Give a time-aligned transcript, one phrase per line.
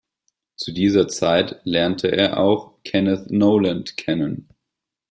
[0.55, 4.49] Zu dieser Zeit lernte er auch Kenneth Noland kennen.